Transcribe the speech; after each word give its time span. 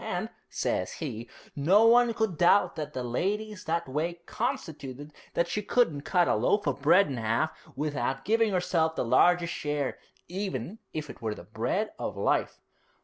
And," 0.03 0.29
says 0.49 0.93
he, 0.93 1.29
"no 1.55 1.85
one 1.85 2.15
could 2.15 2.35
doubt 2.35 2.75
that 2.75 2.93
the 2.93 3.03
lady's 3.03 3.65
that 3.65 3.87
way 3.87 4.21
constituted 4.25 5.13
that 5.35 5.47
she 5.47 5.61
couldn't 5.61 6.01
cut 6.01 6.27
a 6.27 6.33
loaf 6.33 6.65
of 6.65 6.81
bread 6.81 7.05
in 7.05 7.19
'alf 7.19 7.51
without 7.75 8.25
giving 8.25 8.51
herself 8.51 8.95
the 8.95 9.05
largest 9.05 9.53
share, 9.53 9.99
even 10.27 10.79
if 10.91 11.07
it 11.11 11.21
were 11.21 11.35
the 11.35 11.43
bread 11.43 11.91
of 11.99 12.17
life."' 12.17 12.59